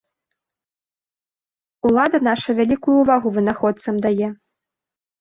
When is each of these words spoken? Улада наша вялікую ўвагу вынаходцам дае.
Улада 1.91 2.23
наша 2.31 2.49
вялікую 2.63 2.97
ўвагу 3.05 3.27
вынаходцам 3.39 4.05
дае. 4.11 4.37